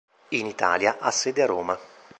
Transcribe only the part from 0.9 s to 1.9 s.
ha sede a Roma.